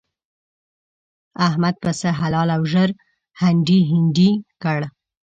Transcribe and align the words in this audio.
احمد 1.47 1.75
پسه 1.83 2.09
حلال 2.19 2.47
او 2.57 2.61
ژر 2.71 2.89
هنډي 3.41 3.79
هنډي 3.91 4.31
کړ. 4.63 4.79